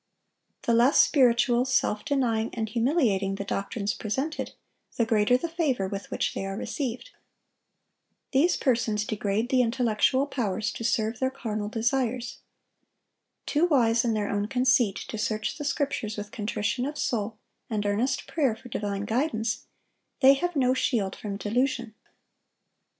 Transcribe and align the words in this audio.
The 0.63 0.73
less 0.73 0.97
spiritual, 0.99 1.63
self 1.63 2.03
denying, 2.03 2.49
and 2.55 2.67
humiliating 2.67 3.35
the 3.35 3.43
doctrines 3.43 3.93
presented, 3.93 4.53
the 4.97 5.05
greater 5.05 5.37
the 5.37 5.47
favor 5.47 5.87
with 5.87 6.09
which 6.09 6.33
they 6.33 6.43
are 6.43 6.57
received. 6.57 7.11
These 8.31 8.57
persons 8.57 9.05
degrade 9.05 9.49
the 9.49 9.61
intellectual 9.61 10.25
powers 10.25 10.71
to 10.71 10.83
serve 10.83 11.19
their 11.19 11.29
carnal 11.29 11.69
desires. 11.69 12.39
Too 13.45 13.67
wise 13.67 14.03
in 14.03 14.15
their 14.15 14.31
own 14.31 14.47
conceit 14.47 14.95
to 15.07 15.19
search 15.19 15.59
the 15.59 15.63
Scriptures 15.65 16.17
with 16.17 16.31
contrition 16.31 16.87
of 16.87 16.97
soul 16.97 17.37
and 17.69 17.85
earnest 17.85 18.25
prayer 18.25 18.55
for 18.55 18.69
divine 18.69 19.05
guidance, 19.05 19.67
they 20.19 20.33
have 20.33 20.55
no 20.55 20.73
shield 20.73 21.15
from 21.15 21.37
delusion. 21.37 21.93